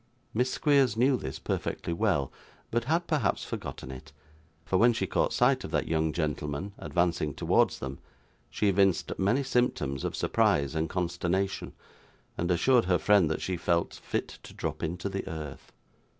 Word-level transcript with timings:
Miss 0.33 0.49
Squeers 0.51 0.97
knew 0.97 1.15
this 1.15 1.37
perfectly 1.37 1.93
well, 1.93 2.31
but 2.71 2.85
had 2.85 3.05
perhaps 3.05 3.45
forgotten 3.45 3.91
it, 3.91 4.11
for 4.65 4.77
when 4.77 4.93
she 4.93 5.05
caught 5.05 5.31
sight 5.31 5.63
of 5.63 5.69
that 5.69 5.87
young 5.87 6.11
gentleman 6.11 6.73
advancing 6.79 7.35
towards 7.35 7.77
them, 7.77 7.99
she 8.49 8.67
evinced 8.67 9.11
many 9.19 9.43
symptoms 9.43 10.03
of 10.03 10.15
surprise 10.15 10.73
and 10.73 10.89
consternation, 10.89 11.73
and 12.35 12.49
assured 12.49 12.85
her 12.85 12.97
friend 12.97 13.29
that 13.29 13.43
she 13.43 13.57
'felt 13.57 13.93
fit 13.93 14.39
to 14.41 14.55
drop 14.55 14.81
into 14.81 15.07
the 15.07 15.27
earth. 15.29 15.71